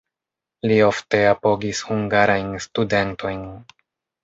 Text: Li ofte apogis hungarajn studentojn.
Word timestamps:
Li 0.71 0.77
ofte 0.85 1.19
apogis 1.33 1.83
hungarajn 1.91 2.51
studentojn. 2.69 3.47